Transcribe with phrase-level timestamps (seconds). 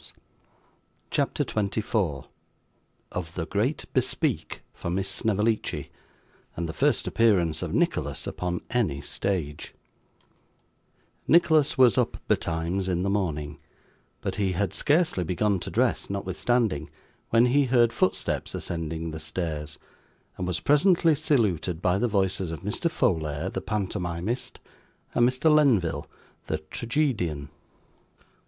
[1.11, 2.25] CHAPTER 24
[3.11, 5.91] Of the Great Bespeak for Miss Snevellicci,
[6.57, 9.75] and the first Appearance of Nicholas upon any Stage
[11.27, 13.59] Nicholas was up betimes in the morning;
[14.21, 16.89] but he had scarcely begun to dress, notwithstanding,
[17.29, 19.77] when he heard footsteps ascending the stairs,
[20.35, 22.89] and was presently saluted by the voices of Mr.
[22.89, 24.57] Folair the pantomimist,
[25.13, 25.53] and Mr.
[25.53, 26.07] Lenville,
[26.47, 27.49] the tragedian.